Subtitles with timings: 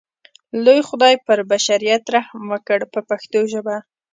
[0.63, 3.77] لوی خدای پر بشریت رحم وکړ په پښتو ژبه.